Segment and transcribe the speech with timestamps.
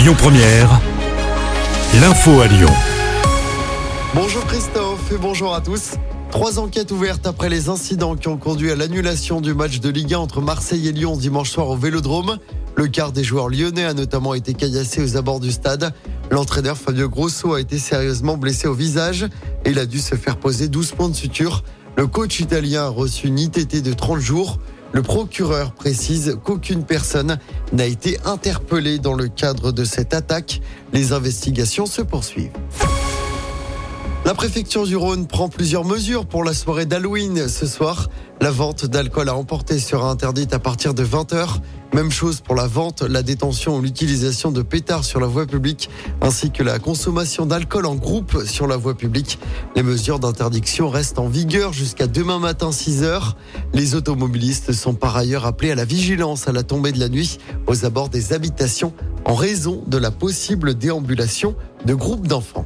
[0.00, 0.80] Lyon Première,
[2.00, 2.70] l'info à Lyon.
[4.14, 5.90] Bonjour Christophe et bonjour à tous.
[6.30, 10.14] Trois enquêtes ouvertes après les incidents qui ont conduit à l'annulation du match de Ligue
[10.14, 12.38] 1 entre Marseille et Lyon dimanche soir au Vélodrome.
[12.76, 15.92] Le quart des joueurs lyonnais a notamment été caillassé aux abords du stade.
[16.30, 19.24] L'entraîneur Fabio Grosso a été sérieusement blessé au visage
[19.66, 21.62] et il a dû se faire poser 12 points de suture.
[21.98, 24.60] Le coach italien a reçu une ITT de 30 jours.
[24.92, 27.38] Le procureur précise qu'aucune personne
[27.72, 30.60] n'a été interpellée dans le cadre de cette attaque.
[30.92, 32.50] Les investigations se poursuivent.
[34.30, 38.08] La préfecture du Rhône prend plusieurs mesures pour la soirée d'Halloween ce soir.
[38.40, 41.56] La vente d'alcool à emporter sera interdite à partir de 20h.
[41.94, 45.90] Même chose pour la vente, la détention ou l'utilisation de pétards sur la voie publique,
[46.22, 49.40] ainsi que la consommation d'alcool en groupe sur la voie publique.
[49.74, 53.32] Les mesures d'interdiction restent en vigueur jusqu'à demain matin 6h.
[53.74, 57.38] Les automobilistes sont par ailleurs appelés à la vigilance à la tombée de la nuit
[57.66, 58.92] aux abords des habitations
[59.24, 62.64] en raison de la possible déambulation de groupes d'enfants.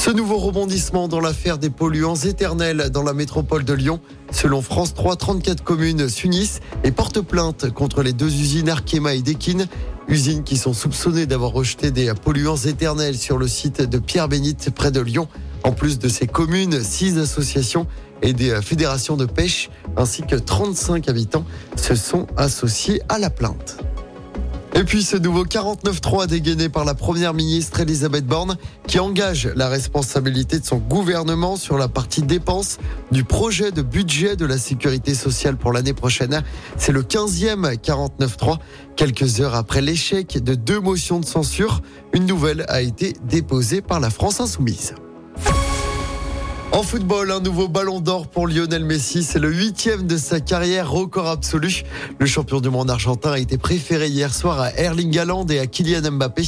[0.00, 4.00] Ce nouveau rebondissement dans l'affaire des polluants éternels dans la métropole de Lyon.
[4.32, 9.20] Selon France 3, 34 communes s'unissent et portent plainte contre les deux usines Arkema et
[9.20, 9.66] Dekin.
[10.08, 14.90] Usines qui sont soupçonnées d'avoir rejeté des polluants éternels sur le site de Pierre-Bénite près
[14.90, 15.28] de Lyon.
[15.64, 17.86] En plus de ces communes, six associations
[18.22, 21.44] et des fédérations de pêche ainsi que 35 habitants
[21.76, 23.76] se sont associés à la plainte.
[24.80, 29.68] Et puis ce nouveau 49-3 dégainé par la première ministre Elisabeth Borne qui engage la
[29.68, 32.78] responsabilité de son gouvernement sur la partie dépenses
[33.12, 36.42] du projet de budget de la sécurité sociale pour l'année prochaine.
[36.78, 38.56] C'est le 15e 49-3.
[38.96, 41.82] Quelques heures après l'échec de deux motions de censure,
[42.14, 44.94] une nouvelle a été déposée par la France insoumise.
[46.72, 49.24] En football, un nouveau ballon d'or pour Lionel Messi.
[49.24, 51.82] C'est le huitième de sa carrière, record absolu.
[52.20, 55.66] Le champion du monde argentin a été préféré hier soir à Erling Haaland et à
[55.66, 56.44] Kylian Mbappé.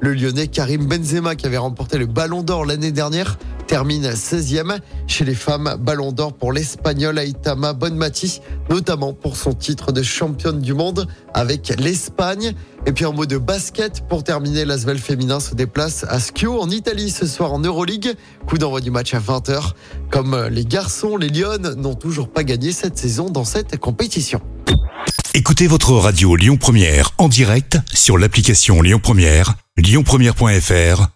[0.00, 3.36] Le lyonnais Karim Benzema, qui avait remporté le ballon d'or l'année dernière,
[3.66, 4.78] termine 16e.
[5.06, 8.40] Chez les femmes, ballon d'or pour l'Espagnol Aitama Bonmati,
[8.70, 12.54] notamment pour son titre de championne du monde avec l'Espagne.
[12.86, 16.70] Et puis en mot de basket, pour terminer, l'Asvel féminin se déplace à Schio en
[16.70, 18.14] Italie ce soir en Euroleague.
[18.46, 19.72] Coup d'envoi du match à 20h.
[20.10, 24.40] Comme les garçons, les Lyonnes n'ont toujours pas gagné cette saison dans cette compétition.
[25.34, 31.15] Écoutez votre radio Lyon Première en direct sur l'application Lyon Première, lyonpremière.fr